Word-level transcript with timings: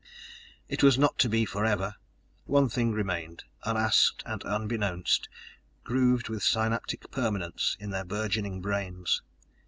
It 0.67 0.81
was 0.81 0.97
not 0.97 1.19
to 1.19 1.29
be 1.29 1.45
forever! 1.45 1.93
One 2.45 2.69
thing 2.69 2.91
remained, 2.91 3.43
unasked 3.65 4.23
and 4.25 4.41
unbeknownst, 4.43 5.29
grooved 5.83 6.27
with 6.27 6.41
synaptic 6.41 7.11
permanence 7.11 7.77
in 7.79 7.91
their 7.91 8.03
burgeoning 8.03 8.61
brains. 8.61 9.21